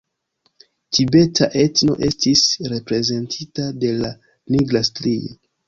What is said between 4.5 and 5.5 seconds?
nigra strio.